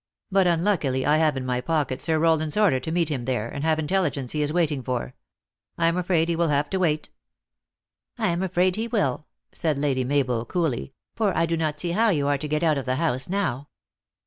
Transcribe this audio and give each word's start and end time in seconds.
"But 0.31 0.47
un 0.47 0.63
luckily 0.63 1.05
I 1.05 1.17
have 1.17 1.37
in 1.37 1.45
my 1.45 1.61
pocket 1.61 2.01
Sir 2.01 2.17
Rowland 2.17 2.53
s 2.53 2.57
order 2.57 2.79
to 2.79 2.91
meet 2.91 3.09
him 3.09 3.25
there, 3.25 3.47
and 3.47 3.63
have 3.63 3.77
intelligence 3.77 4.31
he 4.31 4.41
is 4.41 4.51
waiting 4.51 4.81
for. 4.81 5.13
I 5.77 5.85
am 5.85 5.95
afraid 5.95 6.27
he 6.27 6.35
will 6.35 6.47
have 6.47 6.71
to 6.71 6.79
wait." 6.79 7.11
"I 8.17 8.29
am 8.29 8.41
afraid, 8.41 8.77
he 8.77 8.87
will," 8.87 9.27
said 9.51 9.77
Lady 9.77 10.03
Mabel, 10.03 10.43
coolly," 10.43 10.93
for 11.15 11.37
I 11.37 11.45
do 11.45 11.55
not 11.55 11.79
see 11.79 11.91
how 11.91 12.09
you 12.09 12.27
are 12.27 12.39
to 12.39 12.47
get 12.47 12.63
out 12.63 12.79
of 12.79 12.85
the 12.87 12.95
house 12.95 13.29
now. 13.29 13.67